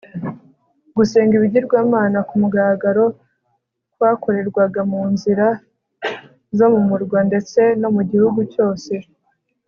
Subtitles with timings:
[0.97, 3.03] gusenga ibigirwamana ku mugaragaro
[3.93, 5.47] kwakorerwaga mu nzira
[6.57, 8.93] zo mu murwa ndetse no mu gihugu cyose